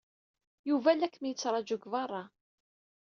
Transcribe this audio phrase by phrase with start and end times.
[0.69, 2.23] Yuba la kem-yettṛaju deg beṛṛa.